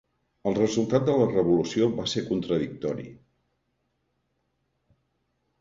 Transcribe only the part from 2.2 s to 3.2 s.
contradictori.